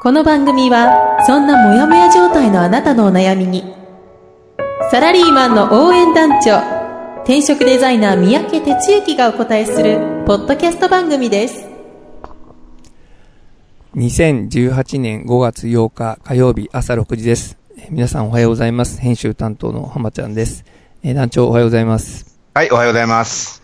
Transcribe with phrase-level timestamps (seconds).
[0.00, 3.64] この番組はそんなモヤモヤ状態のあなたのお悩みに
[4.92, 6.58] サラリーマンの応援団長
[7.22, 11.66] 転職デザイナー三宅哲之がお答えするポッドキャスト番組です
[13.96, 17.58] 2018年5月8日火曜日朝6時です。
[17.76, 19.00] えー皆さんおはようございます。
[19.00, 20.64] 編集担当の浜ちゃんです。
[21.02, 22.38] えー団長おはようございます。
[22.54, 23.62] はい、おはようございます。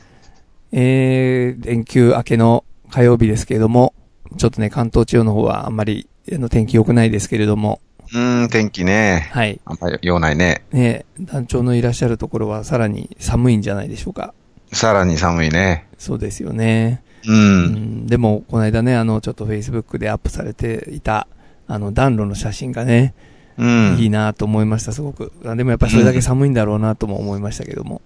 [0.72, 3.94] えー、連休明けの火曜日ですけれども、
[4.36, 7.80] ちょっとね、関東地方の方はあんまりあの天気良くないですけれども、
[8.12, 9.28] うーん、天気ね。
[9.32, 9.60] はい。
[9.64, 10.64] あんまり用ないね。
[10.72, 14.34] ね、団長のいらっしゃるところはさらに寒いんじゃないでしょうか。
[14.72, 15.86] さらに寒いね。
[15.98, 17.02] そうですよね。
[17.26, 17.32] う。
[17.32, 17.64] うん
[18.04, 21.26] ん、でも、この間ね、あの、ちょっと Facebook でアップされていた、
[21.66, 23.14] あの、暖炉の写真がね、
[23.56, 23.96] うん。
[23.98, 25.32] いいなと思いました、すごく。
[25.44, 28.02] あでもやっぱりそれだけ寒いんだろうなとも思いましたけども。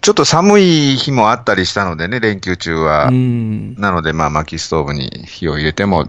[0.00, 3.08] ちょっと寒い日もあったりしたのでね、連休中は。
[3.08, 3.74] うん。
[3.74, 6.06] なので、まあ、薪ストーブに火を入れても、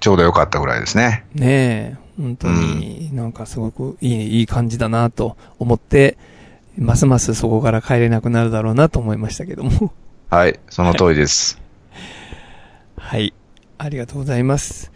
[0.00, 1.24] ちょうどよかったぐらいですね。
[1.34, 6.16] ねえ、本当になんかすごくいい、いい感じだなと思って、
[6.78, 9.92] ますますそこから帰れなくなるだろうなと思いましたけども。
[10.30, 11.60] はい、その通りです。
[12.96, 13.34] はい。
[13.78, 14.90] ありがとうございます。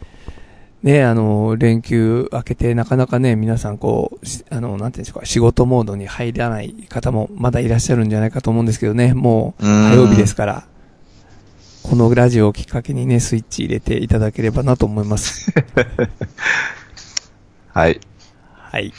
[0.82, 10.64] ねえ、あの、連休明けてなかなかね、皆さんこう、しあの、なんていうんでしょうか、仕事モードに入らない方もまだいらっしゃるんじゃないかと思うんですけどね、もううん火曜日ですから、
[11.84, 15.52] このラジオをきっかけにね、スイッチ入れていただければなと思います。
[17.72, 18.00] はい。
[18.54, 18.92] はい。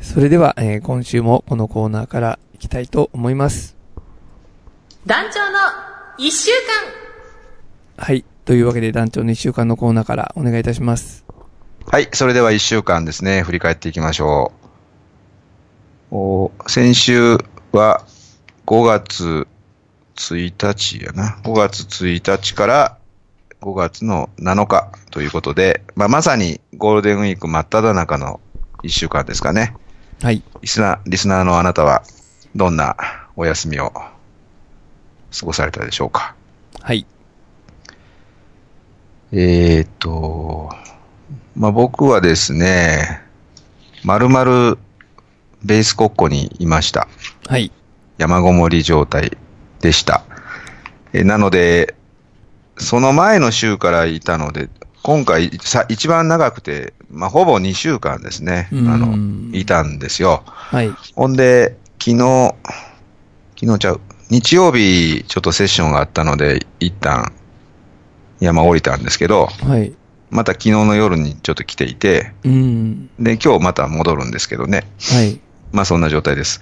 [0.00, 3.76] それでは、えー今週もこのコーナーから行きたいと思います。
[5.06, 5.58] 団長の
[6.18, 6.50] 一週
[7.96, 8.24] はい。
[8.44, 11.24] というわけで団長の一週間のコーナーからお願いいたします。
[11.86, 14.52] はい、それでは一週間ですね、振り返っていきましょ
[16.10, 16.16] う。
[16.16, 17.38] お先週
[17.70, 18.04] は
[18.66, 19.46] 5月
[20.34, 21.38] 1日やな。
[21.42, 22.96] 5月1日から
[23.60, 28.40] 5月の7日ということで、まあ、まさにゴールデンウィーク真っ只中の
[28.82, 29.74] 一週間ですかね。
[30.22, 30.42] はい。
[30.62, 32.02] リスナー、リスナーのあなたは
[32.54, 32.96] どんな
[33.36, 34.10] お休みを過
[35.42, 36.34] ごされたでしょうか？
[36.80, 37.06] はい。
[39.32, 40.70] えーっと、
[41.54, 43.22] まあ、僕はですね、
[44.02, 44.78] まるまる
[45.62, 47.06] ベース国庫にいました。
[47.46, 47.70] はい。
[48.18, 49.36] 山ごもり状態
[49.80, 50.22] でした。
[51.12, 51.94] えなので、
[52.76, 54.68] その前の週からいたので、
[55.02, 60.42] 今回さ一番長くて、まあ、ほぼ2週間ですね、あうんの、いたんですよ。
[60.46, 60.92] はい。
[61.14, 62.54] ほんで、昨日、
[63.58, 67.32] 昨日ちゃう、日曜日ちょっとセッションがあったので、一旦
[68.40, 69.92] 山降りたんですけど、はい。
[70.30, 73.06] また昨日の夜にちょっと来ていて、うん。
[73.18, 74.86] で、今日また戻るんですけどね。
[75.00, 75.40] はい。
[75.72, 76.60] まあそんな状態です。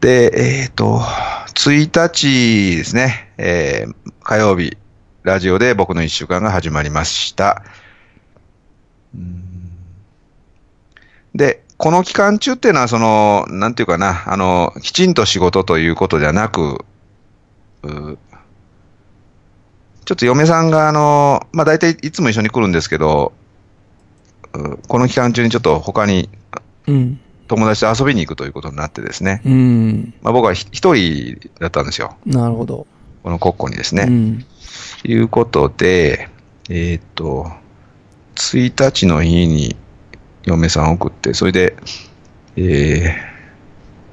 [0.00, 4.76] で、えっ、と、1日ですね、えー火曜日、
[5.22, 7.62] ラジオで僕の一週間が始まりました。
[11.34, 16.84] で、この期間中っていうのは、その、なんていうかな、あの、きちんと仕事ということじゃなく、
[17.82, 18.16] ちょ
[20.12, 23.32] っと嫁さんが、あの、まあ大体いつも一緒に来るんですけど、
[24.88, 26.28] この期間中にちょっと他に
[26.86, 27.20] うん。
[27.48, 30.14] 友達と遊びに行くということになってですね、うん。
[30.22, 32.16] まあ、僕はひ一人だったんですよ。
[32.24, 32.86] なるほど。
[33.22, 34.04] この国庫にですね。
[34.08, 34.46] うん。
[35.04, 36.28] いうことで、
[36.68, 37.50] えーっと、
[38.36, 39.76] 1日の日に
[40.44, 41.74] 嫁さんを送って、それで、
[42.56, 43.12] えー、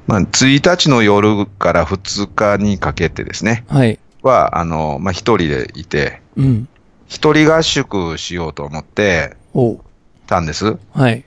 [0.06, 3.98] まあ、1日の夜から2日にかけてですね、はい。
[4.22, 6.68] は、あの、まあ、一人でいて、うん。
[7.06, 9.80] 一人合宿しようと思っておう
[10.26, 10.76] たんです。
[10.92, 11.24] はい。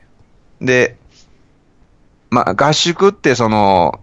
[0.61, 0.97] で、
[2.29, 3.99] まあ、合宿ってその、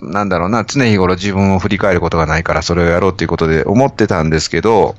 [0.00, 4.96] なんだろうな、常日頃自分を振り返ることがないからそれをやろうということで思ってたんですけど、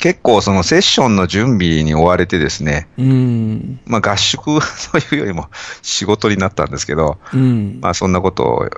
[0.00, 3.80] 結構そのセッションの準備に追われてですね、うん。
[3.86, 4.44] まあ合宿
[4.90, 5.48] というよりも
[5.82, 7.78] 仕事になったんですけど、うん。
[7.80, 8.68] まあそんなことを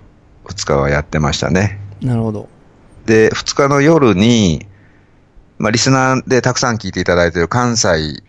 [0.47, 1.81] 2日はやってましたね。
[2.03, 2.49] なるほど。
[3.07, 4.67] で、2日の夜に、
[5.59, 8.23] まあリスナーでたくさん聞いていただいている関西、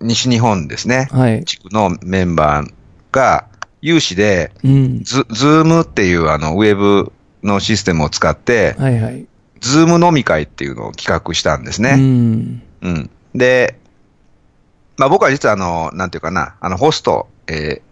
[0.00, 1.44] 西日本ですね、はい。
[1.44, 2.72] 地区のメンバー
[3.12, 3.46] が
[3.82, 5.02] 有志で、うん。
[5.02, 7.12] ズ、ズームっていうあの、ウェブ
[7.42, 9.26] のシステムを使って、はいはい。
[9.60, 11.96] ズーム飲み会っていうのを企画したんですよね。
[11.96, 12.62] ん。
[12.80, 13.10] うん。
[13.34, 13.76] で、
[14.96, 17.82] まあ僕は実はあの、なんていうかな、あの、ホスト、え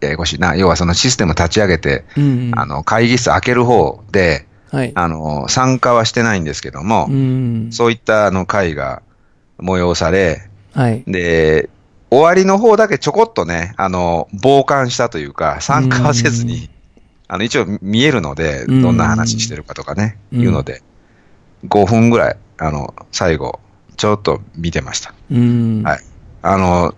[0.00, 2.58] ー、ややこしいな、要はそのシステム立ち上げて、うんうん。
[2.58, 4.92] あの、会議室開ける方で、はい。
[4.94, 7.68] あの、参加はしてないんですけども、うん。
[7.72, 9.02] そういったあの会が
[9.58, 11.04] 催され、はい。
[11.06, 11.68] で、
[12.16, 16.70] 終わりの方だけちょこっとね、あの、傍観したというか、参加はせずに、
[17.28, 20.82] あの、一応見えるので、うんどんな話してるかとかね、うんいうので、
[21.68, 23.60] 5分ぐらい、あの、最後、
[23.98, 25.12] ちょっと見てました。
[25.30, 25.82] うん。
[25.82, 26.00] はい。
[26.40, 26.94] あの、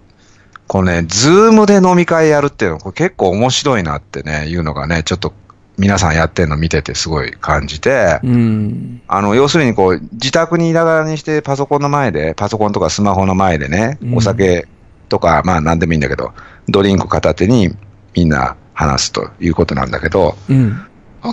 [0.68, 5.32] このね、ズームで飲み会やるっていうの、これ結構面白いなってね、いうのがね、ちょっと
[5.78, 9.02] 皆さんやってるの見ててすごい感じて、うん。
[9.08, 14.68] あの、要するにこう、自宅にいながらにしてパソコンの前で、パソコンとかスマホの前でねう、んお酒
[15.08, 16.32] とか、まあ何でもいいんだけど、
[16.68, 17.74] ドリンク片手に
[18.14, 20.80] みんな話すということなんだけど、うん。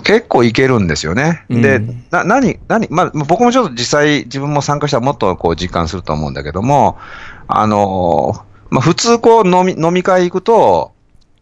[0.02, 1.44] 結構いけるんですよね。
[1.48, 6.98] でうん、な、何、何、まあ、僕もちょっと実際自分も参加したらもっとこう実感すると思うんだけども、
[7.46, 10.92] あのーまあ、普通こう飲み、飲み会行くと、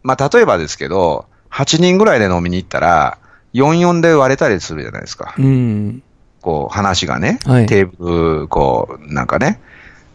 [0.03, 3.17] まあ、例えばですけど、8人ぐらいで飲みに行ったら、
[3.53, 5.33] 44で割れたりするじゃないですか。
[5.37, 6.03] うん。
[6.41, 9.59] こう話がね、はいテーブル、こう、なんかね。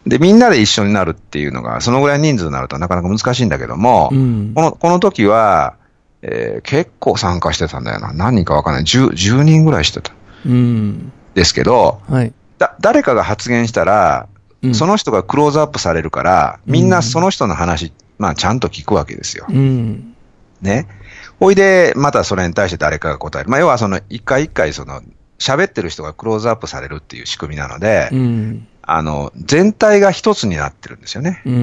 [0.05, 4.61] で、みんなで一緒になるっていうのが、そのぐらい人数になるとなかなか難しいんだけども、うんこ。
[4.61, 5.75] の、この時は、
[6.23, 8.13] えー結構参加してたんだよな。
[8.13, 8.83] 何人かわかんない。
[8.83, 10.13] 10、10人ぐらいしてた。
[10.45, 11.11] うん。
[11.33, 12.33] ですけど、はい。
[12.57, 14.27] だ、誰かが発言したら、
[14.63, 19.45] うんその人がクローズアップされるから、みんなその人の話、まあちゃんと聞くわけですよ。
[19.49, 20.13] うん。
[20.61, 20.87] ね。
[21.39, 23.49] ほいで、またそれに対して誰かが答える。
[23.49, 25.01] まあ要はその、一回一回その、
[25.39, 28.67] 喋ってる人がクローズアップされるっていう仕組みなので、うん。
[28.83, 31.41] あの、全体が一つになってるんですよね。
[31.45, 31.53] うん。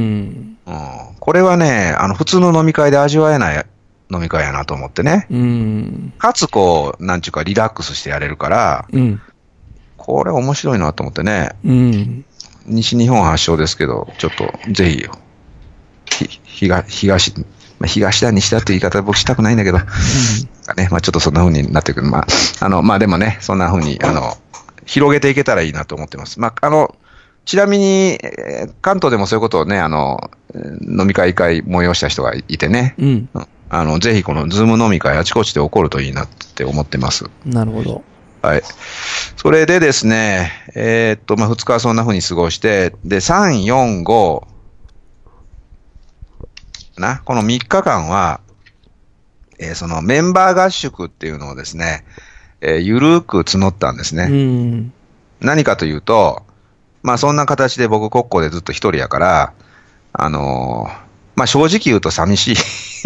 [0.67, 0.77] うん。
[1.19, 3.67] これはね、あの、普通の飲み会で味わえない
[4.11, 5.27] 飲み会やなと思ってね。
[5.31, 6.13] うん。
[6.19, 9.21] かつこう、なんちゅうかリラックスしてやれるから、うん。
[9.97, 11.51] これ面白いなと思ってね。
[11.65, 12.25] うん。
[12.67, 15.07] 西日本発祥ですけど、ちょっとぜひ、
[16.27, 17.35] ひ東、東、
[17.79, 22.07] まあ、東だ西だって言い方僕したくないんだけど、ね、まあちょっとそんな風になってくる。
[22.07, 22.27] まあ、
[22.61, 24.37] あの、まあでもね、そんな風に、あの、
[24.85, 26.41] 広げていけたらいいなと思ってます。
[26.41, 26.95] まあ、あの、
[27.49, 33.29] ちなみに、えー関東でもそういうことをね、あの、えー飲み会会催した人がいてね、うん。
[33.33, 37.25] うんあの、ぜひこのズーム飲み会あちこちで起こるといいなって思ってます。
[37.47, 38.03] なるほど。
[38.43, 38.63] はい。
[39.37, 44.47] それでですね、えーっと、まあ、2日はそんな風に過ごして、で、3、4、5、
[46.99, 48.41] な、この3日間は、
[49.59, 52.05] えーそのメンバー合宿っていうのをですね、
[52.61, 54.25] えーゆるーく募ったんですね。
[54.31, 54.93] うん。
[55.41, 56.43] 何かというと、
[57.09, 59.53] まあそんな形で僕国庫でずっと一人やから、
[60.13, 62.57] あのーまあ正直言うと寂しい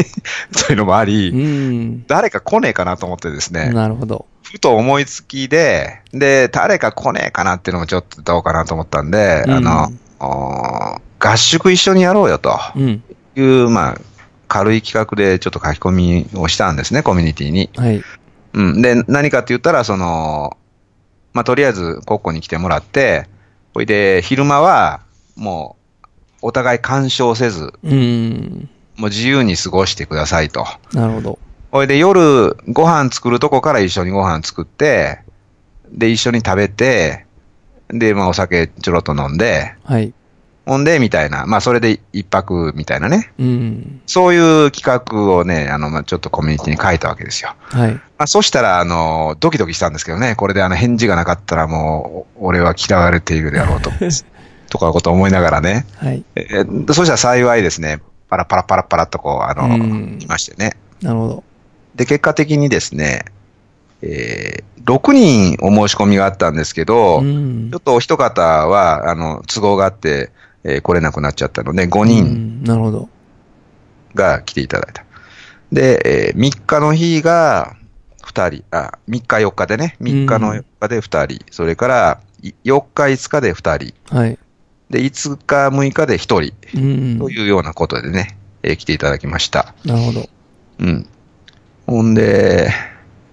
[0.66, 2.06] というのもあり、うん。
[2.06, 4.26] 誰か来ねえかなと思ってですね、なるほど。
[4.42, 9.60] ふと思いつきで、で、誰か来ねえかなっていうのもちょっとどうかなと思ったんで、うんあ
[10.18, 13.02] の、合宿一緒にやろうよとうん。
[13.36, 13.98] いう、まあ、
[14.48, 17.70] 軽い企画でちょっと書き込みをしたんですね、コミュニティに。
[17.76, 18.02] はい。
[18.54, 18.82] うん。
[18.82, 20.56] で、何かって言ったら、その、
[21.34, 23.28] まあ、とりあえず、国庫に来てもらって、
[23.74, 25.00] ほいで、昼間は、
[25.36, 26.06] もう、
[26.42, 28.68] お互い干渉せず、うん。
[28.96, 30.66] もう自由に過ごしてくださいと。
[30.92, 31.38] なるほど。
[31.70, 35.20] ほいで、夜、ご飯作るとこから一緒にご飯作って、
[35.90, 37.26] で、一緒に食べて、
[37.88, 40.12] で、まあ、お酒ちょろっと飲んで、はい。
[40.64, 43.32] ほんで、みたいな、まあ、それで一泊みたいなね。
[43.38, 44.00] うん。
[44.06, 47.54] そういう企画をね、あの、まあ、ちょっとコミュニティに書いたわけですよ。
[47.64, 47.94] はい。
[47.94, 53.90] まあ、そしたら、あの、ドキドキしたんですけどね、これであの、返事がなかったらもう、俺は嫌われているであろうと、
[54.70, 55.84] とかこと思いながらね。
[55.96, 56.24] はい。
[56.36, 60.76] えーそしたら幸いですね、パラパラパラパラっとこう、あの、うんいましてね。
[61.02, 61.44] なるほど。
[61.96, 63.24] で、結果的にですね、
[64.00, 70.30] えー、6人お申し込みがあったんですけど、うんちょっとお一方は、あの、都合があって、
[70.64, 73.08] えー来れなくなっちゃったので、5う人んなるほど。
[74.14, 75.04] が来ていただいた。
[75.72, 77.76] で、えー3日の日が
[78.24, 84.38] 2人、あ、3日4日でね、3日の4日で2人、それからい4日5日で2人、はい。
[84.90, 86.80] で、5日6日で1人、う
[87.16, 87.18] ん。
[87.18, 89.74] というようなことでね、えー来ていただきました。
[89.84, 90.28] なるほど。
[90.78, 91.06] うん。
[91.86, 92.70] ほんで、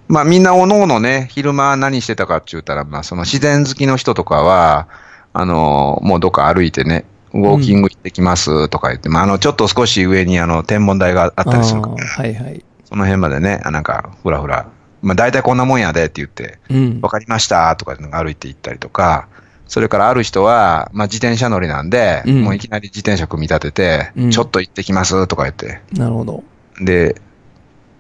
[0.07, 4.88] まあみんなおのおのね、昼間何してたかって言ったら、まあその自然好きの人とかは、
[5.33, 12.63] あの、もうどっか歩いてね、ウォーキング行ってきますとか言って、まああの、ちょっと少し上にあの、天文台があったりするから、はいはい。
[12.86, 14.67] その辺までね、あなんか、ふらふら、
[15.01, 17.09] まあ大体こんなもんやでって言って、うんわ。
[17.09, 19.27] かりましたとか歩いて行ったりとか、
[19.67, 26.43] それからある人は、まあ自転車乗りなんで、うんもういきなり自転車組み立てて、うんちょっと行ってきますとか言って、なるほど。
[26.81, 27.15] で、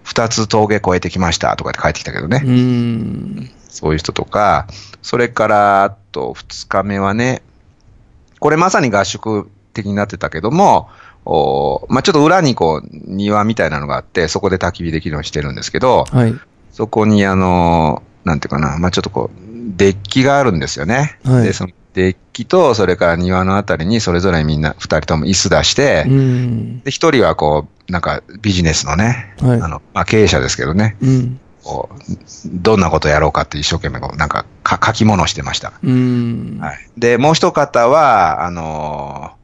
[0.03, 2.41] 二つ峠越えてきましたとかって帰ってきたけどね。
[2.43, 3.51] うん。
[3.69, 4.65] そういう人とか、
[5.03, 7.43] それから、あと二日目はね、
[8.39, 10.89] これまさに合宿的になってたけども、
[11.25, 16.33] おまあ、ちょっと裏にこう、庭みたいなのがあって、そこで焚き火できるようにしてるんですけど、はい。
[16.71, 19.39] そこにあの、なんていうかな、まあ、ちょっとこう、
[19.77, 21.19] デッキがあるんですよね。
[21.23, 26.79] はいで、そのデッキと、それから庭のあたりにそれぞれみんな、二人とも椅子出して、うん。
[26.81, 31.39] で、一人はこう、なんかビジネスのね、はいあの、まあ、経営者ですけどね、うん。
[31.69, 31.97] こう、
[32.45, 35.73] どんなことやろうかって一生懸命こう、なんかか書き物をしてました。
[35.83, 36.57] うん。
[36.59, 36.79] はい。
[36.97, 39.39] で、もう一方は、あのー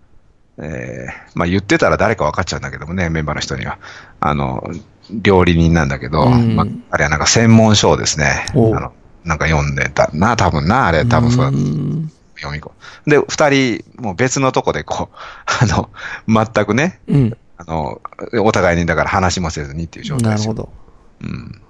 [0.58, 3.78] えーまあ、言ってたら誰か分かっちゃうんだけどもね、メンバーの人には。
[4.20, 4.64] あの、
[5.12, 12.72] 料理人なんだけど、うんまあ、あれはなんか専門書をですね、あの、なんか読んでたな、多分な、あれ、多分そうだん読み子。
[13.06, 15.16] で、二人、もう別のとこでこう、
[15.62, 15.90] あの、
[16.28, 17.38] 全くね、うん。
[17.58, 18.02] あの、
[18.42, 20.54] お互いにだから話もせずにっていう状態ですよ。
[20.54, 20.74] なるほど。
[21.24, 21.62] うん。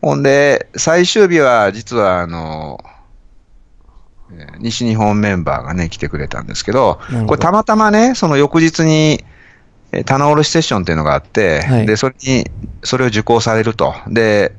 [0.00, 2.80] ほんで、最終日は、実は、あの、
[4.32, 9.24] えー西日本メンバーがね、来てくれたんですけど、どこれたまたまね、その翌日に、
[9.92, 12.44] えー棚卸しセッションっていうのがあって、はいで、それに、
[12.84, 13.94] それを受講されると。
[14.06, 14.54] で、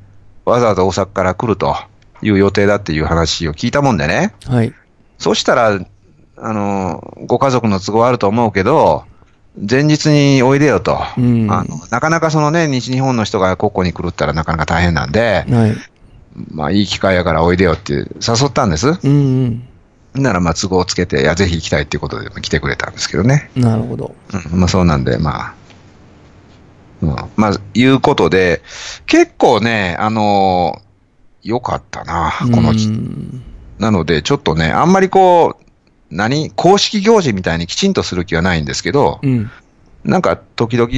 [0.46, 1.76] わざわざ大阪から来ると
[2.22, 4.74] いう予定だっていう話を聞いたもんでね、はい。
[5.20, 5.80] そうしたら、
[6.38, 9.04] あの、ご家族の都合あると思うけど、
[9.68, 11.00] 前日においでよと。
[11.18, 15.76] うんあのなかなかそのね、西日本の人がここに来るったらなかなか大変なんで、はい。
[16.52, 19.00] まあいい機会やからおいでよって誘ったんです。
[19.04, 19.64] うん
[20.16, 23.52] ならまあ都合をつけて、いや、ぜひ行きたいっていうことで来てくれたんですけどね。
[23.56, 23.62] うん。
[23.64, 24.16] なるほど。
[24.52, 25.54] うん、まあそうなんで、まあ、
[27.02, 28.62] うん、まあ、いうことで、
[29.06, 30.90] 結構ね、あのー
[31.42, 32.74] 良かったな、この
[33.78, 35.69] なので、ちょっとね、あんまりこう、
[36.12, 36.52] 何？
[36.52, 39.50] 公式行事みたいにきちんとする気はないんですけど、うん。
[40.04, 40.90] なんか時々、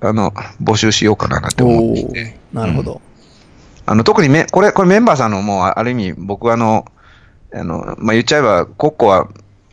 [0.00, 0.32] あの、
[0.62, 2.38] 募集しようかななんて思って。
[2.52, 3.00] なるほど。
[3.86, 6.84] あの、特にめ、これ、これメンバーさんのもう、ある意味、僕はあの、
[7.52, 9.28] あの、まあ、言っちゃえば、コッコは、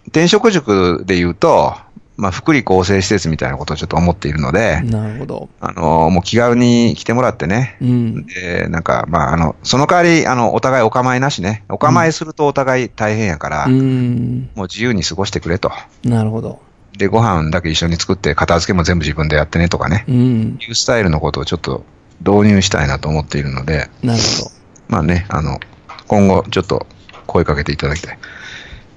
[0.07, 1.75] 転職塾で言うと、
[2.17, 5.49] まあ、福利厚生施設みたいなことをちょっと思っているので、なるほど。
[5.59, 8.25] あの、もう気軽に来てもらってね、うん。
[8.25, 14.49] で、なんか、まあ、あの、その代わり、あの、お互いお構いなしね、お構いするとお互い大変やから、うん。
[14.55, 15.71] もう自由に過ごしてくれと。
[16.03, 16.59] なるほど。
[16.97, 20.57] で、ご飯だけ一緒に作って、片付けも全部自分でやってねとかね、うん。
[20.59, 21.85] いうスタイルのことをちょっと
[22.21, 24.51] 導入したいなと思っているので、なるほ
[24.87, 25.59] まあね、あの、
[26.07, 26.87] 今後ちょっと
[27.27, 28.17] 声かけていただきたい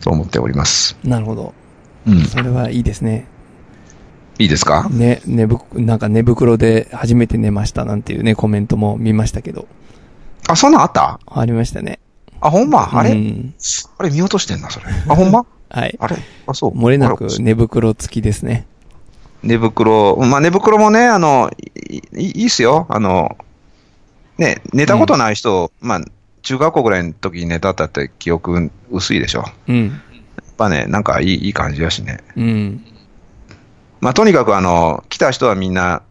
[0.01, 0.97] と思っております。
[1.05, 1.11] ど。
[1.11, 1.55] なるほど。
[2.07, 2.25] うん。
[2.25, 3.27] それはいいですね。
[4.39, 4.89] いいですか？
[4.91, 9.67] ね、寝ぶ、なんか寝袋で初めて寝ましたなんていうね、コメントも見ましたけど。
[10.49, 11.21] あ、そんなんあった？
[11.27, 11.99] ありましたね。
[12.41, 12.89] あ、ほんま？
[12.99, 13.55] あれ、うん
[13.99, 14.87] あれ見落としてんな、それ。
[15.09, 15.45] あ、ほんま？
[15.69, 15.97] はい。
[16.01, 16.17] あれ？
[16.47, 16.71] あ、そう。
[16.79, 18.67] 漏れなく寝袋付きですね。
[19.43, 22.87] 寝袋、まあ寝袋もね、あの、いいいいっすよ。
[22.89, 23.37] あの、
[24.39, 26.01] ね、寝たことない人、まあ、
[26.43, 29.41] 中学校ぐらいの時に寝たったって記憶薄いでしょ。
[29.41, 30.01] やうん。
[30.61, 32.19] っぱね、なんかいいいい感じだしね。
[32.37, 32.85] うん。
[34.01, 36.03] まあ、とにかくあの、来た人はみんな、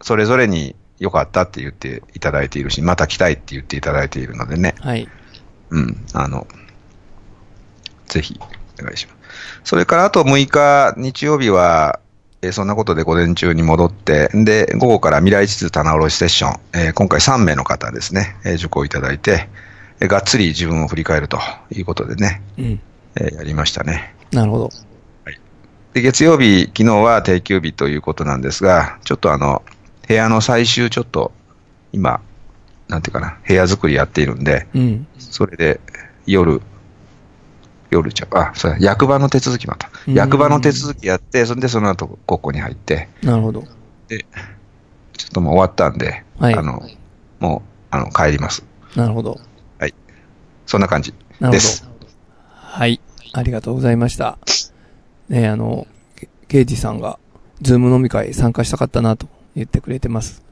[0.00, 4.74] それぞれに良かったって言っていただいているし、また来たいって言っていただいているのでね。
[4.80, 5.08] はい。
[5.70, 6.46] うん、あの、
[8.06, 8.38] ぜひ、
[8.80, 9.18] お願いします。
[9.64, 11.98] それからあと6日、日曜日は、
[12.42, 19.48] えーそんなことで午前中に戻って、で、午後から未来地図棚卸しセッション、えー今回3名の方ですね、えー受講いただいて、
[20.00, 21.38] えーがっつり自分を振り返ると
[21.70, 22.80] いうことでね、うん。
[23.16, 24.14] えーやりましたね。
[24.32, 24.70] なるほど。
[25.92, 29.62] で、月曜日、昨日は定休日ということなんですが、ちょっとあの、
[30.08, 31.32] 部屋の最終ちょっと、
[31.92, 32.20] 今、
[32.88, 35.06] なんていうかな、部屋作りやっているんで、うん。
[35.18, 35.80] それで
[36.26, 36.60] 夜、
[37.90, 39.88] 夜ちゃう、あ、そうや役場の手続きまた。
[40.08, 43.62] うん役場の手続きやって、それでその後、ここに入って、なるほど。
[43.62, 46.82] ちょっともう終わったんで、はいあの、
[47.38, 48.64] もう、あの、帰ります。
[48.96, 49.38] なるほど。
[50.66, 51.88] そんな感じなるほです。
[52.74, 52.80] ど。
[52.80, 53.00] はい。
[53.32, 54.38] ありがとうございました。
[55.28, 57.18] ねあの、けケイジさんが、
[57.62, 59.26] ズーム飲み会参加したかったなと
[59.56, 60.42] 言ってくれてます。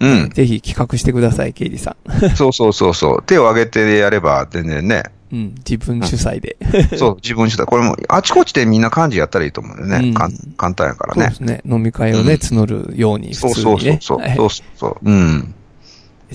[0.00, 0.30] うん。
[0.30, 2.20] ぜひ企画してください、ケイジさん。
[2.36, 3.22] そうそうそうそう。
[3.22, 5.04] 手を挙げてやれば全然ね。
[5.32, 5.54] うん。
[5.68, 6.56] 自分主催で。
[6.96, 7.66] そう、自分主体。
[7.66, 10.08] これも、あちこちでみんな漢字やったらいいと思うんだよね。
[10.08, 11.36] うんかん簡単やからねそうで。
[11.36, 11.62] すね。
[11.66, 13.54] 飲み会をね、うん募るように、そう。
[13.54, 14.18] そうそうそう。
[14.18, 15.10] はいそうそうそう。
[15.10, 15.54] うん。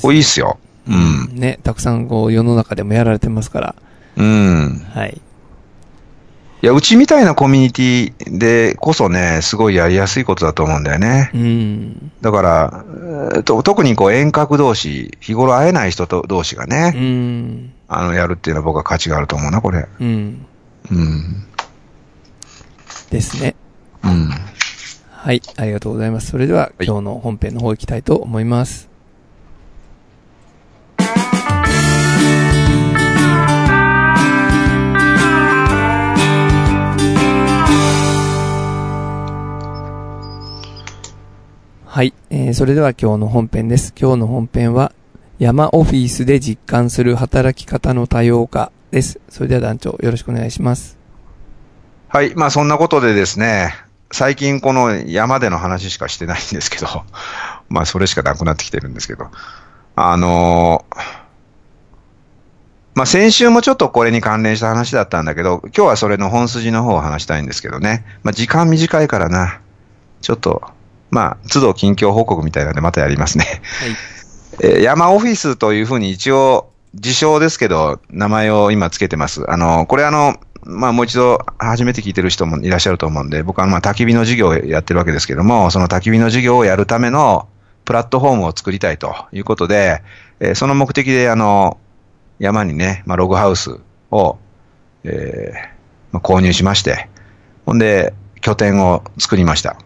[0.02, 0.58] これいいっすよ。
[0.88, 1.36] うん。
[1.36, 3.76] ね、たくさんこう世の中でもやられてますから。
[4.18, 4.86] うん。
[4.94, 5.22] はい。
[6.64, 11.38] いや、うちみたいなコミュニティでこそね、すごいやりやすいことだと思うんだよねう。
[11.38, 12.12] ん。
[12.22, 12.86] だから、
[13.34, 17.74] えーと特にこう遠隔同士、日頃会えない人と同士がうね、ん。
[17.88, 19.88] あの、やるっていうのは僕は価値があると思うな、これ。
[20.00, 20.46] うん。
[20.92, 21.46] うん。
[23.10, 23.56] ですね。
[24.04, 24.30] うん。
[25.10, 25.42] はい。
[25.58, 26.28] ありがとうございます。
[26.32, 28.88] それでは、はい今日の本編の方行きたいと思います。
[28.88, 28.91] はい、
[41.94, 43.94] はいえーそれでは今日の本編です。
[44.00, 44.94] 今日の本編は、
[45.40, 49.20] 山オフィスで実感する働き方の多様化です。
[49.28, 50.98] それでは団長、よろしくお願いします。
[52.08, 52.34] はい。
[52.34, 53.74] まあそんなことでですね、
[54.10, 56.88] 最近この山での話しかしてないんですけど、
[57.68, 59.28] まあそれしかなくなってきてるんですけど、
[59.98, 60.86] あの
[62.96, 69.60] まあ先週もちょっとこれに関連した話だったんだけど、今日はそれの本筋の方を話したいんですけどね、まあ時間短いからな、
[70.22, 70.72] ちょっと、
[71.12, 73.46] まあ都度近況報告みたいなんでまたやりますね。
[73.46, 73.90] はい。
[74.64, 79.50] えー山オフィスというふうに一応、自称ですけど、名前を今つけてます。
[79.50, 87.48] あの、これあの、まあもう一度初めて聞いてる人もいらっしゃると思うんで、僕はまあ焚き火の授業をやってるわけですけども、その焚き火の授業をやるための
[87.86, 90.04] プラットフォームを作りたいということで、
[90.40, 91.78] えーその目的であの、
[92.40, 93.78] 山にね、まあログハウス
[94.12, 94.38] を、
[95.04, 97.08] えーまあ、購入しまして、
[97.66, 99.78] ほんで、拠点を作りました。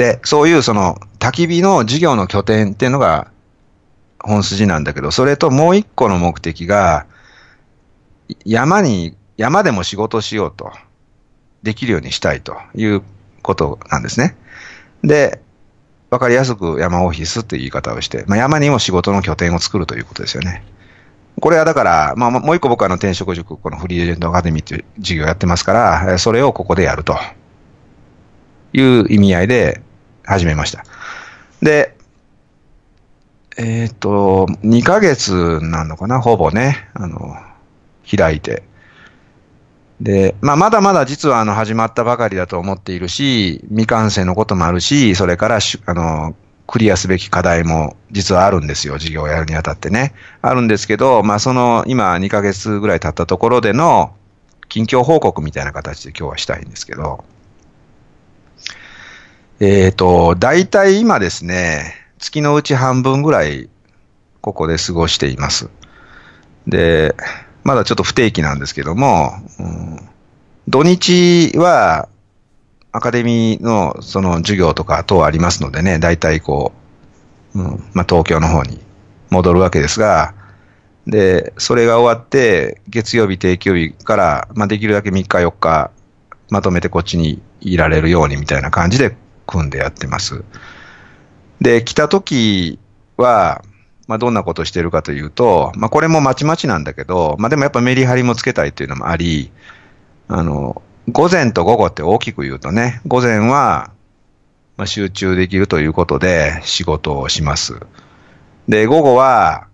[0.00, 3.30] で、そういうその焚き火の事業の拠点っていうのが
[4.18, 7.04] 本筋なんだけど、それともう一個の目的が、
[8.46, 10.72] 山に、山でも仕事しようと、
[11.62, 13.02] できるようにしたいという
[13.42, 14.38] ことなんですね。
[15.04, 15.42] で、
[16.08, 20.64] わかりやすく山オフィスっていう言い方をして、まあ、山にも仕事の拠点を作るということですよね。
[21.40, 27.18] これはだから、まあ、もう一個僕はあの転職塾、このフリーエージェントアカデミーっていう授業やってますから、それをここでやると
[28.72, 29.82] いう意味合いで
[30.24, 30.84] 始めました。
[31.62, 31.96] で、
[33.56, 37.36] えっ、と、2ヶ月なのかな、ほぼね、あの、
[38.16, 38.62] 開いて。
[40.00, 46.34] で、まあ、まだまだ実はあの、始まったばかりだと思っているし、未完成のこともあるし、それから、あの、
[46.66, 50.14] クリアすべき課題も実はあるんですよ、授業をやるにあたってね。
[50.40, 54.14] あるんですけど、まあ、その、今2ヶ月ぐらい経ったところでの、
[54.68, 57.24] 近況報告みたいな形で今日はしたいんですけど、
[59.60, 63.68] えっ、と、大体今ですね、月のうち半分ぐらい、
[64.40, 65.68] ここで過ごしています。
[66.66, 67.14] で、
[67.62, 70.08] まだちょっと不定期なんですけども、うん
[70.68, 72.08] 土日は、
[72.92, 76.72] アカデミーのその授業とか等ありますのでね、大体こ
[77.54, 78.80] う、うんまあ、東京の方に
[79.30, 80.32] 戻るわけですが、
[81.06, 85.90] で、それが終わって、月曜日、定休日から、まあ、できるだけ3日、4日、
[86.50, 89.16] まとめてこっちにいられるようにみたいな感じで
[89.50, 90.44] 組んでやってます。
[91.60, 92.78] で、来た時
[93.16, 93.62] は、
[94.06, 99.52] まあ、どんなことしてるかというと、まあ、これもまちまちなんだけど、まあ、でもやっぱメリハリもつけたいというのもあり、
[100.28, 103.90] あの、午前と午後って大きく言うとね、午前は、
[104.76, 107.80] ま、集中できるということで仕事をします。
[108.68, 109.66] で、午後は、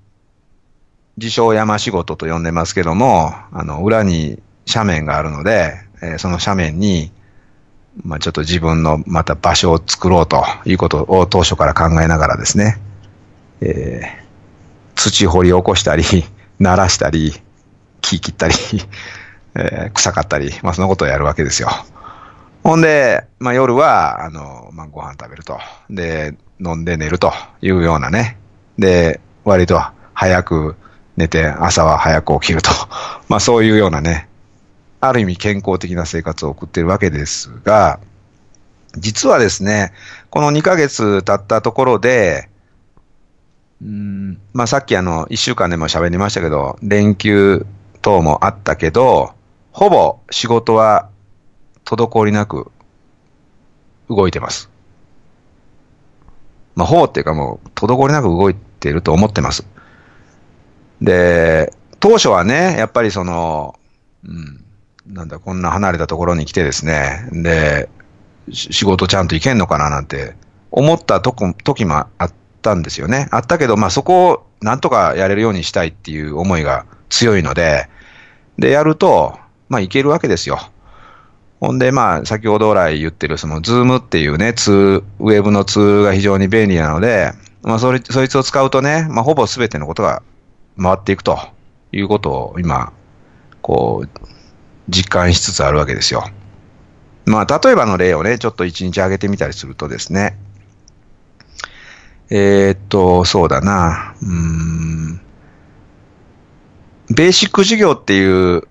[1.18, 7.10] 自称山仕事と呼んでますけども、あの、裏に斜面があるので、えーその斜面に、
[8.02, 12.78] まあ、ちょっと自分のまた場所を作ろうということを当初から考えながらですね、
[13.60, 14.26] えー
[14.96, 16.04] 土掘り起こしたり、
[16.58, 17.34] 鳴らしたり、
[18.00, 18.54] 木切ったり、
[19.54, 21.70] えー草刈ったり、まあそのことをやるわけですよ。
[22.62, 25.60] ほんで、まあ夜は、あの、まあご飯食べると。
[25.90, 28.38] で、飲んで寝るというようなね。
[28.78, 29.80] で、割と
[30.14, 30.76] 早く
[31.16, 32.70] 寝て、朝は早く起きると。
[33.28, 34.28] まあそういうようなね、
[35.00, 38.00] ある意味健康的な生活を送っているわけですが、
[38.96, 39.92] 実はですね、
[40.30, 42.48] この2ヶ月経ったところで、
[43.82, 47.66] うんまあさっきあの、1週間でも喋りましたけど、連休
[48.00, 49.34] 等もあったけど、
[49.72, 51.10] ほぼ仕事は
[51.84, 52.70] 滞りなく
[54.08, 54.70] 動いてます。
[56.74, 59.66] まあ、ほぼっていうかもう、滞りなく動いてると思ってます。
[61.00, 63.78] で、当初はね、やっぱりその、
[64.24, 64.64] うん、
[65.08, 67.88] なんだ、こんな離れたところに来てですね、で、
[68.50, 70.34] 仕事ちゃんと行けんのかななんて
[70.70, 73.28] 思ったとこ時もあったんですよね。
[73.30, 77.88] あったけど、まあそこをなんとかやれるようにしたいっていう思いが強いので、
[78.58, 79.38] で、やると、
[79.68, 80.58] まあいけるわけですよ。
[81.60, 90.22] ほんで、まあ、先ほど来言ってる、その、ズームっていうね、ツー、ウェブのツールが非常に便利なので、まあ、それ、そいつを使うとね、まあ、ほぼすべてのことが
[90.80, 91.38] 回っていくと
[91.92, 92.92] いうことを今、
[93.62, 94.35] こう、
[94.88, 96.28] 実感しつつあるわけですよ。
[97.24, 100.38] まあ、例えばの例をね、ちょっと一日挙げてみたりするとですね、
[102.30, 105.20] えーっと、そうだな、うん、
[107.14, 108.62] ベーシック授業っていう、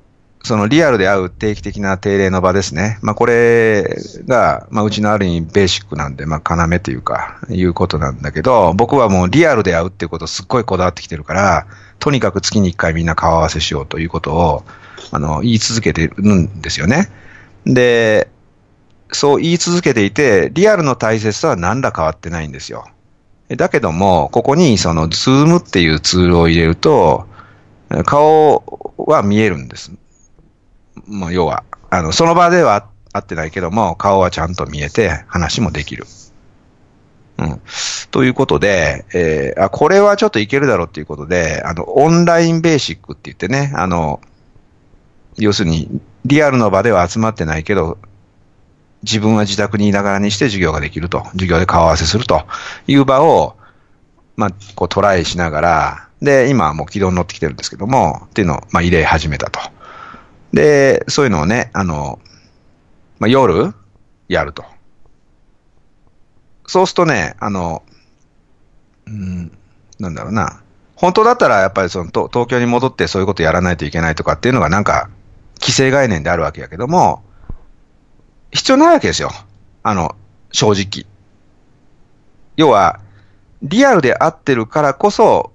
[0.44, 3.00] そのリアルで会う定期的な定例の場ですね。
[3.02, 3.98] まあこれ
[4.28, 11.68] が、まあうちのある意味ベーシックなんで、まあ要というか、いうことなんだけど、僕はもうリアルで会うっていうことすっごいこだわってきてるから、
[12.00, 14.64] とにかく月に一回みんな顔合わせしようということを、
[15.12, 17.10] あの、言い続けてるんですよね。
[17.66, 18.30] で、
[19.12, 22.86] そう言い続けていて、リアルの大切さは何ら変わってないんですよ。
[23.50, 27.28] だけども、ここにそのズームっていうツールを入れると、
[28.06, 29.92] 顔は見えるんです。
[31.08, 36.06] もう要は、あの、その場では会ってないけども、顔はちゃんと見えて話もできる。
[37.38, 37.62] うん。
[38.12, 44.22] ということで、えーあ、これはちょっといけるだろうっていうことで、あの、オンラインベーシックって言ってね、あの、
[45.38, 45.90] 要するに、
[46.26, 47.98] リアルの場では集まってないけど、
[49.04, 52.46] 自分は自宅にいながらにして授業ができると、授業で顔合わせすると
[52.88, 53.56] いう場を、
[54.36, 59.60] まあ、こうトライしながら、で、今はもう軌道に乗ってきてるんですけども、っていうのを、まあ、入れ始めたと。
[60.54, 62.20] で、そういうのをね、あの、
[63.20, 63.74] まあ、夜、
[64.28, 64.66] やると。
[66.68, 67.84] そうするとね、あの、
[69.08, 69.52] うん、
[70.00, 70.62] なんだろうな。
[70.96, 75.10] 本当だったらやっぱりその東京に戻ってそういうことやらないといけないとかっていうのがなんか、
[75.60, 77.24] 規制概念であるわけやけども、
[78.52, 79.32] 必要ないわけですよ。
[79.84, 80.16] あの、
[80.52, 81.06] 正直。
[82.56, 83.00] 要は、
[83.62, 85.52] リアルで会ってるからこそ、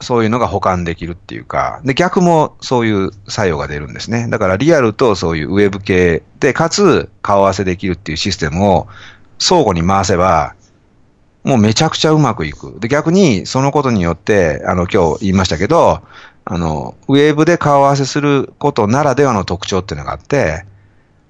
[0.00, 4.28] そういうのが保管できるっていうか、で、逆もそういう作用が出るんですね。
[4.28, 8.88] だからリアルとそういうウェブ系で、かつ顔合わせできるっていうシステムを
[9.38, 10.54] 相互に回せば、
[11.44, 12.78] もうめちゃくちゃうまくいく。
[12.80, 16.02] で、逆にそのことによって、あの、今日言いましたけど、
[16.44, 20.64] あの、ウェーブで顔合わせすることならではの特徴っていうのがあって、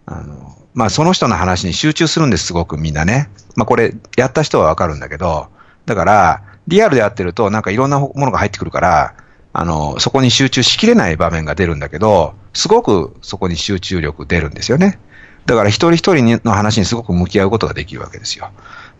[0.06, 3.30] あの、まあ、その人の話に集中するんです、すごくみんなね。
[3.56, 5.48] まあ、これ、やった人はわかるんだけど、
[5.86, 9.14] だから、リアルでやってると、なんかいろんなものが入ってくるから、
[9.52, 14.98] あの、そこに集中しきれない場面が出るんだけど、すごくそこに集中力出るんですよね。
[15.48, 18.50] だから一人一人の話にすごく向き合うことができるわけですよ。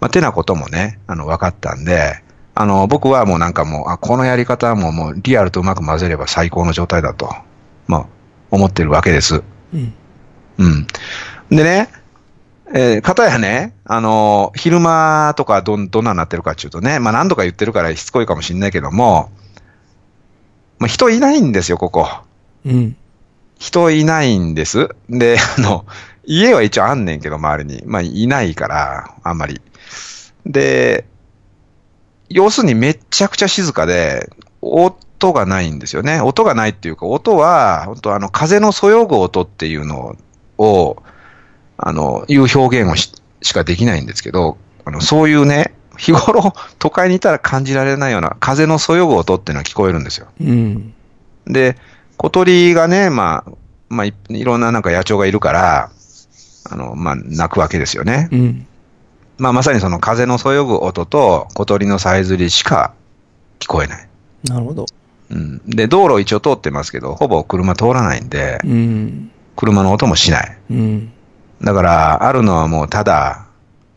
[0.00, 2.22] まあ、てなこともね、あの、分かったんで、
[2.54, 7.28] あの、僕はもうなんかもう、あ、このやり方はもう、もうリアルとうまく混ぜれば最高の状態だと、
[7.87, 8.06] まあ、
[8.50, 9.42] 思ってるわけです。
[9.74, 9.92] うん。
[10.56, 10.87] うん。
[11.50, 11.90] でね、
[12.72, 19.30] えー、かたやね、あのー昼間とかどん、どんなになってるかっていうとね、まあ何度か言ってるからしつこいかもしれないけども、
[20.78, 22.08] まあ人いないんですよ、ここ。
[22.64, 22.96] うん。
[23.58, 24.88] 人いないんです。
[25.11, 25.84] で、あの、
[26.29, 27.83] 家は一応あんねんけど、周りに。
[27.87, 29.62] まあ、いないから、あんまり。
[30.45, 31.07] で、
[32.29, 36.21] 要するにめっちゃくちゃ静かで、音がないんですよね。
[36.21, 40.17] 音がないっていうか、音は、本当あの、風のそよぐ音っていうの
[40.59, 41.03] を、
[41.79, 43.11] あの、いう表現をし
[43.41, 50.27] しかできないんですけど、あの、そういうね、日頃、都会にいたら感じられないような風のそよぐ音っていうのは聞こえるんですよ。
[50.41, 50.93] うん。
[51.47, 51.77] で、
[52.19, 53.53] 小鳥がね、まあ、
[53.88, 55.91] まあ、いいろんななんか野鳥がいるから、
[56.70, 58.28] あの、まあ、鳴くわけですよね。
[58.33, 58.66] うん。
[59.38, 62.92] まあ、まさにその風のそよぐ音と小鳥のさえずりしか
[63.61, 64.09] 聞こえない。
[64.44, 64.87] なるほど。
[65.31, 65.61] うん。
[65.66, 69.31] で、道路一応通ってますけど、ほぼ車通らないんで、うん。
[69.57, 70.59] 車の音もしない。
[70.70, 71.12] うん。
[71.62, 73.46] だから、あるのはもうただ、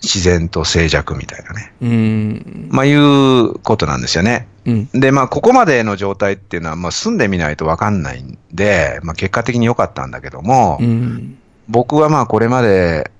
[0.03, 1.73] 自然と静寂みたいなね。
[1.81, 2.69] うん。
[2.71, 4.47] まあ、いうことなんですよね。
[4.65, 4.89] うん。
[4.93, 11.37] で、まあ、ここまでの状態っていうのは、まあ、住んでみないとわかんないんで、まあ、結果的に良かったんだけども、うん。
[11.71, 13.11] 僕はまあ、これまで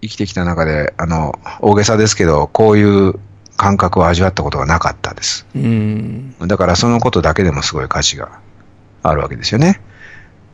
[0.00, 3.14] 生きてきた中で、あの、大げさですけど、こういう
[3.56, 5.46] 感覚を味わったことがなかったです。
[5.54, 6.34] うん。
[6.40, 8.40] だから、そのことだけでもすごい価値が
[9.02, 9.82] あるわけですよね。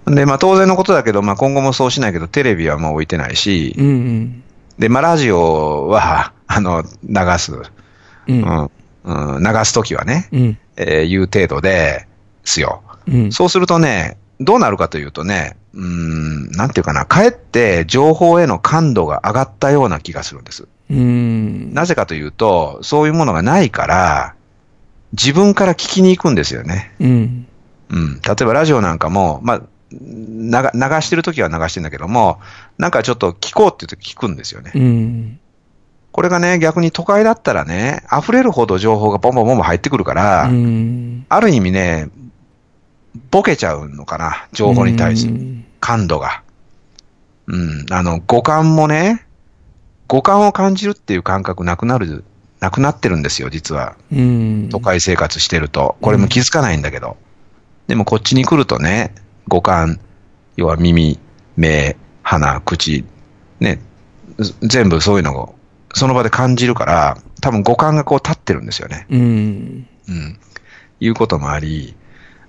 [0.06, 4.42] で、まあ、当然のことだけど、まあ、今後もそうしないけど、テレビはもう置いてないし、うん。
[4.78, 7.52] で、まあ、ラジオは、あの、流す。
[7.52, 7.62] う。
[8.26, 8.70] うんん。
[9.04, 10.58] うん、流すときはね、うん。
[10.76, 12.08] えーいう程度で
[12.44, 12.82] すよ。
[13.06, 13.32] うん。
[13.32, 20.68] そうするとね、どうなるかというとね、うーん、なんていうかな、かえって情報への感度が上がったような気がするんです。
[20.90, 21.74] うん。
[21.74, 24.34] なぜかというと、そういうものがないから、
[25.12, 26.92] 自分から聞きに行くんですよね。
[27.00, 27.46] うん。
[27.90, 28.20] うん。
[28.22, 32.40] 例えばラジオなんかも、まあ、流してるときは流してるんだけども、
[32.78, 34.72] なんかちょっと聞こうって言うと聞くんですよね。
[34.74, 35.40] うん。
[36.12, 41.26] これがね、逆に都会だったらね、溢れるほど情報がボンボンボンボン入ってくるから、うん。
[41.28, 42.08] ある意味ね、
[43.30, 46.42] ボケちゃうのかな、情報に対するうん感度が。
[47.46, 49.24] うん、あの、五感もね、
[50.08, 52.24] 五感を感じるっていう感覚なくなる、
[52.58, 53.96] なくなってるんですよ、実は。
[54.12, 54.68] うん。
[54.70, 55.96] 都会生活してると。
[56.00, 57.16] これも気づかないんだけど。
[57.86, 59.14] でもこっちに来るとね、
[59.46, 60.00] 五感、
[60.56, 61.20] 要は耳、
[61.56, 63.04] 目、鼻、口、
[63.60, 63.80] ね、
[64.38, 65.56] ず全部そういうのを
[65.96, 69.06] その場で感じるから、多分五感がこう立ってるんですよね。
[69.08, 69.86] うん。
[70.08, 70.38] うん。
[71.00, 71.96] いうこともあり、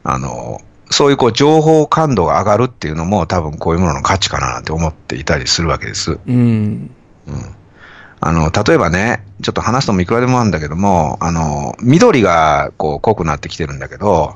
[0.10, 6.17] あの、そういうこう情報感度が上がるっていうのも多分こういうものの価値かななんて思っていたりするわけです。
[6.26, 6.89] うん。
[8.22, 14.36] あの、例えばね、ちょっと話すのもいくらでもあるんだけども、あの、緑がこう濃くなってきてるんだけど、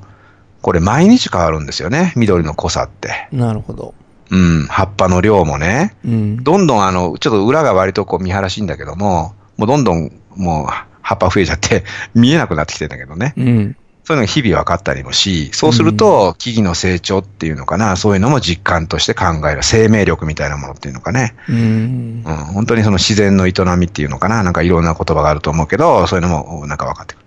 [0.62, 3.30] これ毎日変わるんですよね、緑の濃さって。
[3.32, 3.94] なるほど。
[4.30, 6.44] ううん、葉っぱの量もね、うん。
[6.44, 10.66] どんどんあの、ちょっと裏が割とこう見晴らしいんだけども、もうどんどんもう
[11.02, 13.34] 葉っぱ増えちゃって見えなくなってきてんだけどね。
[13.38, 13.78] うん。
[14.12, 19.64] そういうのが日々分かったりもし、そうすると、木々の成長っていうのかな、そういうのも実感として考える。
[19.64, 21.34] 生命力みたいなものっていうのかね。
[21.48, 22.30] うんう。
[22.30, 27.26] ん、本当にその自然の営みっていうのかな、なんかいろんな言葉があると思うけど、そういうのもなんか分かってくる。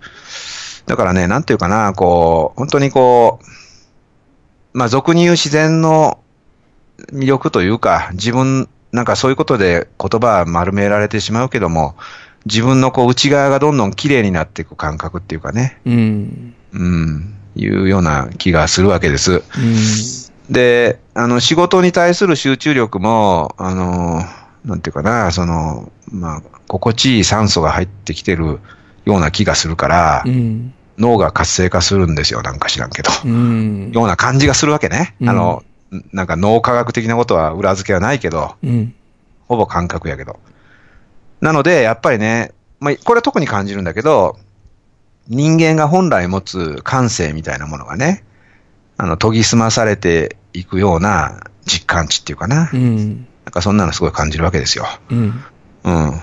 [0.85, 6.19] だからね、なんていうかな、こう、本当にこう、まあ俗に言う自然の
[7.11, 11.95] 魅力というか、自分、なんかそういうことで言葉は丸められてしまうけども、
[12.45, 16.54] 自分のこう内側がどんどん綺麗になっていく感覚っていうかね、うん。
[16.75, 19.31] うん、いうような気がするわけです。
[19.31, 20.53] うん。
[20.53, 24.21] で、あの、仕事に対する集中力も、あの、
[24.65, 28.59] なんていうかな、その、まあ、心地いい酸素が入ってきてる
[29.05, 30.73] ような気がするから、うん。
[30.97, 33.11] 脳が活性化するんですよ、なんか知らんけど。
[33.25, 33.91] うん。
[33.91, 35.15] ような感じがするわけね。
[35.21, 35.63] うんあの、
[36.11, 38.93] なんか脳科学的なことは裏付けはないけど、うん。
[39.47, 40.39] ほぼ感覚やけど。
[41.41, 44.37] なので、やっぱりね、まあ、これは特に感じるんだけど、
[45.27, 48.23] 人間が本来持つ感性みたいなものがね、
[48.97, 52.69] あの、研ぎ澄まされていくような実感値っていうかな。
[52.73, 53.27] うん。
[53.45, 54.85] なんかそんなのすごい感じるわけですよ。
[55.09, 55.43] うん。
[55.83, 56.21] うん。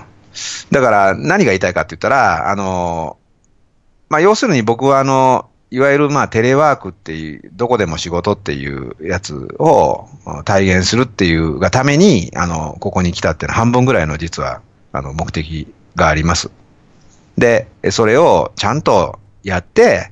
[0.71, 3.17] だから、何が言いたいかって言ったら、あの、
[4.09, 10.07] まあ、要するに僕はあの、いわゆるまあテレワークっていう、どこでも仕事っていうやつを
[10.45, 14.61] 体現するっていうがために、あの、ここに来たっていうのは半分ぐらいの実は、
[14.91, 16.51] あの、目的があります。
[17.37, 20.11] で、それをちゃんとやって、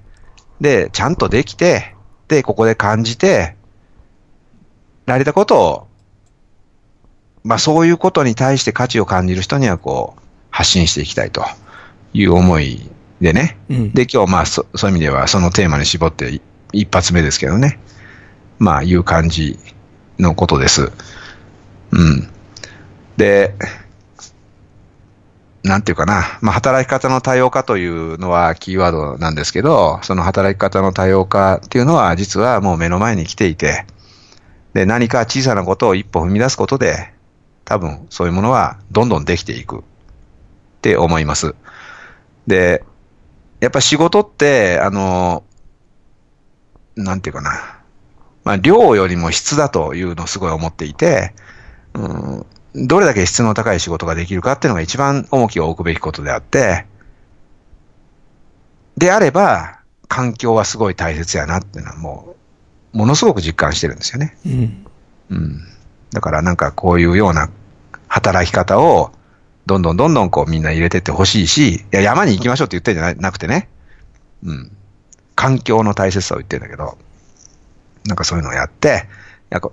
[0.59, 1.95] で、ちゃんとできて、
[2.27, 3.55] で、ここで感じて、
[5.05, 5.87] られたことを、
[7.43, 11.43] まあそういうことに対して価値を感じる人にはこう、発信していきたいと
[12.13, 13.57] いう思いでね。
[13.69, 13.93] うん。
[13.93, 16.41] で、今日まあそそういう意味ではそのテーマに絞ってい
[16.73, 17.79] 一発目ですけどね。
[18.59, 19.57] まあいう感じ
[20.19, 20.91] のことです。
[21.91, 22.29] うん。
[23.17, 23.55] で、
[25.63, 26.39] なんていうかな。
[26.41, 33.85] まあ働き方の多様化というのはキーワードなんですけど、その働き方の多様化っていうのは実はもう目の前に来ていて、
[34.73, 37.13] で、何か小さなことを一歩踏み出すことで、
[37.65, 39.81] 多分そういうものはどんどんできていくっ
[40.81, 41.55] て思います。
[42.47, 42.83] で、
[43.59, 45.43] やっぱ仕事って、あの、
[46.95, 47.51] なんていうかな。
[48.43, 51.33] まあ、量よりも質だというのをすごい思っていて、
[51.93, 56.85] うん、どれだけ質の高い仕事ができるかっていうのが一番重きを置くべきことであって、
[58.97, 62.35] であれば、環境はすごい大切やなっていうのはも
[62.93, 64.37] う、ものすごく実感してるんですよね。
[64.45, 64.85] うん。
[65.29, 65.61] うん。
[66.11, 67.49] だからなんかこういうような
[68.07, 69.11] 働き方を、
[69.65, 73.69] どんどんどんどんこうみんな入れてってほしいし、いや山に行きましょうって言ってんじゃななくてね。
[74.43, 74.71] うん。
[75.35, 76.97] 環境の大切さを言ってんだけど、
[78.05, 79.05] なんかそういうのをやって、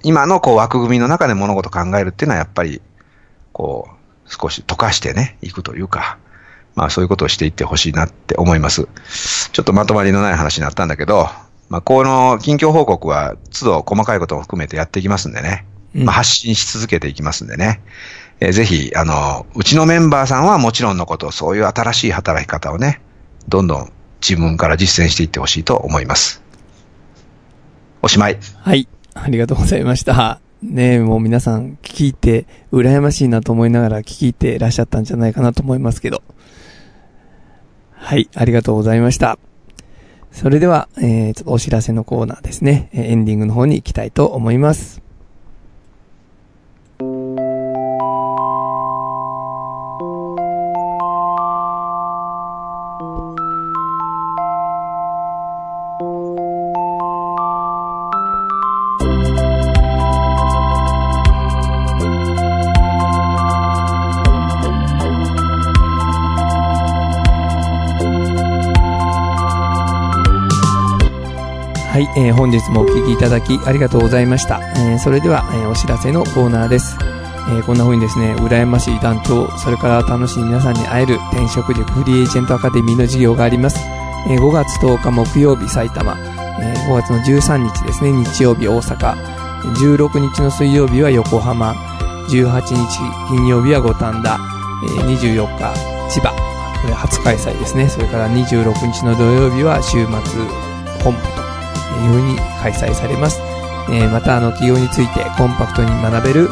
[0.03, 2.81] 今のこう枠組みの中で物事を考えるっていうのはやっぱり、
[3.59, 6.19] こう、少し溶かしてね、いくというか、
[6.77, 8.87] まあそういうことをしていってほしいなって思います。
[9.53, 11.29] ちょっとまとまりのない話になったんだけど、
[11.69, 15.67] まあこの近況報告は都度細かいことも含めてやっていきますんでね。
[15.95, 17.81] うんまあ、発信し続けていきますんでね。
[18.41, 23.01] えーぜひ、あの、うちのメンバーさんはもちろんのこと、そういう新しい働き方をね、
[23.49, 26.43] どんどん自分から実践していってほしいと思います。
[28.03, 28.39] おしまい。
[28.61, 28.87] はい。
[29.15, 30.48] ありがとうございました。
[30.63, 36.23] ねえ、もう皆さん聞いて、羨ましいなと思いながら聞いていらっしゃったんじゃないかなと思いますけど。
[37.93, 39.39] はい、ありがとうございました。
[40.33, 42.91] それでは、えー、ちょっとお知らせのコーナーですね。
[42.93, 45.08] エンディングの方に行きたいと思います。
[71.99, 74.61] はい、えー本日もお聞きいただきありがとうございました。
[74.77, 76.97] えーそれでは、えーお知らせのコーナーです。
[77.49, 83.81] えーこんな風にですね、羨ましい団長、それから楽しい皆さんに会える転職塾フリーエージェントアカデミーの授業があります。
[84.29, 86.17] えー5月10日木曜日埼玉、
[86.61, 89.17] えー5月の13日ですね、日曜日大阪、
[89.75, 91.73] 16日の水曜日は横浜、
[92.29, 92.77] 18日
[93.29, 94.39] 金曜日は五反田、
[94.85, 95.75] え24日
[96.09, 96.31] 千葉、
[96.81, 97.89] これ初開催ですね。
[97.89, 101.38] それから26日の土曜日は週末本部
[102.01, 103.41] いうふうに開催されます。
[103.91, 106.49] えーまた、あの、企業についてコンパクトに学べる、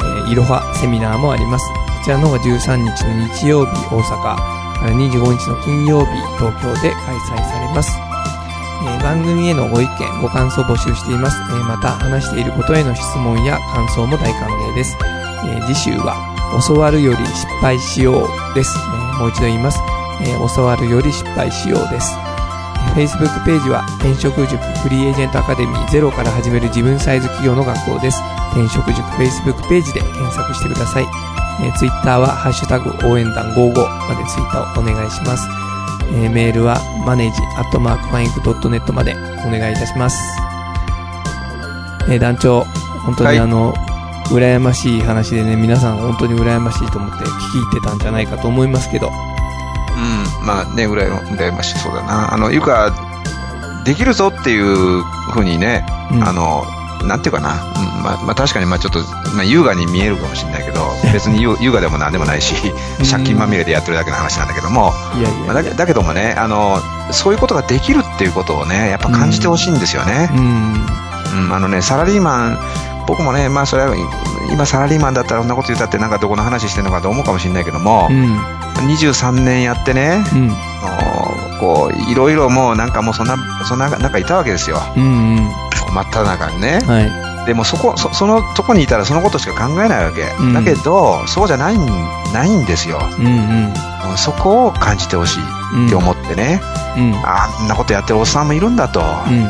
[0.00, 1.64] えーいろはセミナーもあります。
[1.98, 4.36] こちらの方が13日の日曜日大阪、
[4.78, 7.90] から25日の金曜日東京で開催されます。
[8.84, 11.36] えー番組へのご意見、ご感想を募集しています。
[11.50, 14.96] えーまた、話していることへの質問や感想も大歓迎です。
[15.44, 16.14] えー次週は、
[16.66, 18.78] 教わるより失敗しようです。
[18.78, 19.80] えーもう一度言います。
[20.22, 22.14] えー教わるより失敗しようです。
[22.98, 28.20] えー Facebook ページは、転職塾フリーエージェントアカデミーゼロから始める自分サイズ企業の学校です。
[28.52, 31.04] 転職塾 Facebook ページで検索してください。
[31.62, 33.72] えー、Twitter は、ハッシュタグ応援団55
[34.08, 35.48] までツイッターをお願いします。
[36.10, 39.14] えーメールは、マネージアットマークファインクドットネットまで
[39.46, 40.18] お願いいたします。
[42.08, 42.64] えー団長、
[43.04, 43.74] 本当はいにあの、
[44.30, 49.27] 羨ましい話でね、皆さん本当に羨ましいと思って聞き入ってたんじゃないかと思いますけど。
[49.98, 52.32] うん、まあね、うらや羨ましそうだな。
[52.32, 52.92] あの、いうか、
[53.84, 56.22] できるぞっていうふうにね、うん。
[56.22, 56.64] あの、
[57.04, 58.02] なんていうかな、うん。
[58.02, 59.00] まあ、まあ確かにまあちょっと、
[59.34, 60.80] まあ優雅に見えるかもしれないけど、
[61.12, 62.54] 別に優優雅でもなんでもないし、
[63.10, 66.78] 借金まみれでやってるだけの話なんだけども、いやいやまあだけだけどもね、あの、
[67.12, 70.30] そういうことができるっていうことをね、やっぱ感じてほしいんですよね。
[70.32, 70.86] うん。
[71.46, 72.58] うん、あのね、サラリーマン、
[73.08, 73.96] 僕もね、まあそれは、
[74.52, 78.38] 今サラリーマンだったらこんなこと言ったってなんかどこの話してるのかと思うかもしれないけどもう、ん。
[78.86, 80.56] 23年やってね、うん。
[81.58, 84.80] こう、いろいろもうなんかもうそんな、そんな中いたわけですよ。
[84.94, 85.02] うん。
[85.02, 85.50] うん。
[85.94, 86.80] 真っ只中にね。
[86.86, 87.00] は
[87.44, 87.46] い。
[87.46, 90.20] でもそこ、そそのとこにいたらそのことしか考えないわけ。
[90.38, 91.86] うんだけど、そうじゃないん、
[92.34, 93.00] ないんですよ。
[93.18, 93.72] うんうん。
[94.18, 95.42] そこを感じてほしい
[95.74, 95.86] うん。
[95.86, 96.60] って思ってね。
[96.96, 97.14] うん。
[97.24, 99.00] あんなことやってるおっさんもいるんだと。
[99.00, 99.48] うん。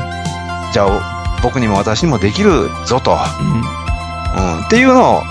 [0.72, 3.12] じゃあ、僕にも私にもできるぞと。
[3.12, 4.59] うん。
[4.59, 5.22] うん、っていうのを、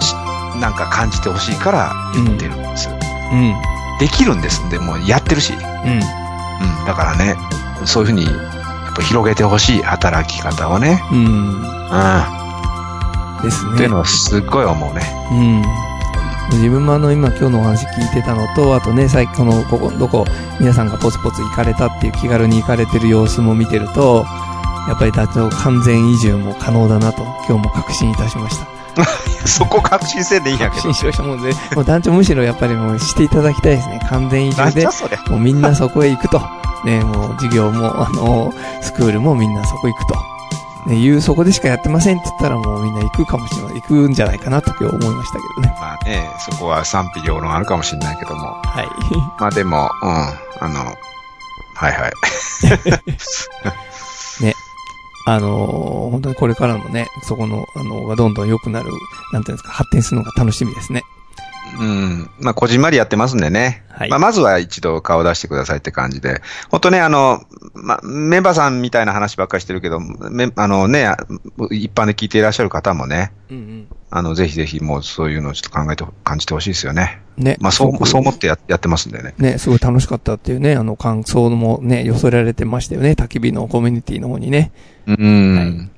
[0.00, 0.14] し
[0.60, 2.88] なんか感じてほしいから言ってるんです。
[3.32, 3.54] うん。
[4.00, 5.52] できるんですんで、もうやってるし。
[5.52, 5.60] うん。
[5.60, 7.36] うん、だからね、
[7.84, 11.02] そういうふうに、やっぱ広げてほしい働き方をね。
[11.10, 11.18] うん。
[11.18, 12.44] うん。
[13.42, 13.74] ですね。
[13.74, 15.02] っていうのはすっごい思うね。
[15.32, 15.64] うん。
[16.52, 20.24] 自分もあの、今今日のお話聞いてたのと、あとね、最近この、ここ、どこ、
[20.60, 24.26] 皆さんがポツポツ行かれたっていう気軽に行かれてる様子も見てると、
[24.88, 28.74] やっぱりダチョウ完全移住も可能だなと、今日も確信いたしました。
[29.46, 30.94] そこ確信せんでいいんやけど確信。
[30.94, 31.22] しました。
[31.22, 34.00] もうね、もう団長むしろやっぱりもうしていただきたいですね。
[34.08, 34.86] 完全移住で。
[35.28, 36.40] もうみんなそこへ行くと。
[36.84, 40.14] ね、もう授業も、あの、スクールもみんなそこ行くと。
[40.86, 43.80] ね、いう、そこでしかやってませんって言ったらもうみんな行くかもしれない。
[43.80, 45.74] 行くんじゃないかなと今日思いましたけどね。
[45.80, 48.48] まあね、そこは賛否両論あるかもしれないけども。
[48.62, 48.86] はい。
[49.40, 50.94] まあでも、うん、あの、
[51.74, 52.12] はいはい。
[55.26, 58.90] あのー本当にこれからもね、そこの、あの、がどんどん良くなる、
[59.32, 61.02] なんていうんですか、発展するのが楽しみですね。
[61.78, 62.30] うん。
[62.40, 63.84] まあ、こじんまりやってますんでね。
[63.90, 66.42] はいまあ、まずは一度顔出してくださいって感じで。
[66.70, 67.42] 本当ね、あの、
[67.74, 71.08] まあ、メンバーさんみたいな話ばっかりしてるけど、めあのね、
[71.70, 77.20] 一般で聞いていらっしゃる方もね、うんあの、ぜひぜひもうそういうのをちょっと考えて、感じてほしいですよね。
[77.36, 77.44] うん。
[77.44, 77.56] ね。
[77.60, 79.34] まあ、そう、そう思ってややってますんでね。
[79.38, 84.70] ね、すごい楽しかったっていうね、あの感想もね、寄せられてましたよね、焚き火のコミュニティの方にね。
[85.06, 85.56] うん。
[85.56, 85.94] はい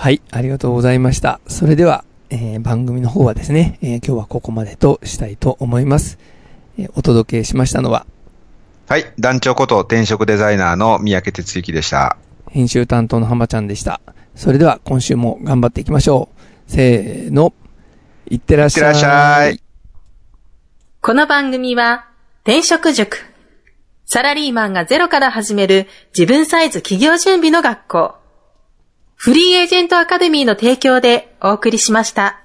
[0.00, 1.40] はい、ありがとうございました。
[1.46, 6.18] それでは、えー番組の方はですね、えー今日はここまでとしたいと思います。
[6.78, 8.06] えーお届けしましたのは、
[8.88, 9.12] はい。
[9.18, 12.16] 団長こと転職デザイナーの三宅哲之でした。
[12.50, 14.00] 編集担当の浜ちゃんでした。
[14.34, 16.28] それでは、今週も頑張っていきましょ
[16.68, 16.70] う。
[16.72, 17.52] せーの、
[18.28, 18.92] いってらっしゃい。
[18.92, 19.62] いってらっしゃい。
[21.00, 22.06] この番組は、
[22.42, 23.18] 転職塾。
[24.06, 28.19] サラリーマンがゼロから始める自分サイズ企業準備の学校。
[29.22, 32.40] フリーエージェントアカデミーの提供でお送りしました。